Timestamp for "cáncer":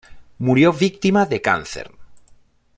1.41-1.91